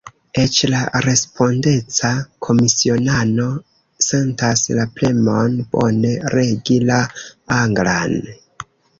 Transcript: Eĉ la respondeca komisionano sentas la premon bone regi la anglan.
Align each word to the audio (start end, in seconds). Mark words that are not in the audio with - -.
Eĉ 0.41 0.59
la 0.73 0.77
respondeca 1.05 2.07
komisionano 2.47 3.45
sentas 4.05 4.63
la 4.77 4.85
premon 4.95 5.59
bone 5.75 6.15
regi 6.37 6.79
la 6.93 6.97
anglan. 7.59 8.17